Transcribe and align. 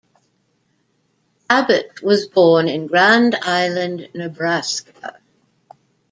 Abbott 1.47 2.01
was 2.01 2.27
born 2.27 2.67
in 2.67 2.87
Grand 2.87 3.35
Island, 3.35 4.09
Nebraska. 4.15 5.19